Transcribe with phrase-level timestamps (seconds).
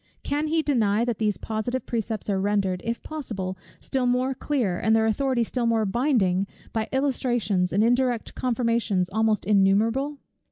[0.23, 4.95] Can he deny that these positive precepts are rendered, if possible, still more clear, and
[4.95, 10.17] their authority still more binding, by illustrations and indirect confirmations almost innumerable?